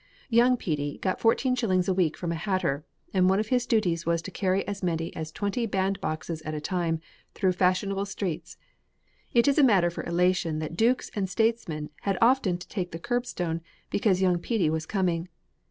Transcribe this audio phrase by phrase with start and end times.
[0.31, 4.03] Young Petey got fourteen shillings a week from a hatter, and one of his duties
[4.03, 6.99] was to carry as many as twenty band boxes at a time
[7.35, 8.57] through fashionable streets;
[9.31, 12.97] it is a matter for elation that dukes and statesmen had often to take the
[12.97, 13.61] curb stone,
[13.91, 15.29] because young Petey was coming.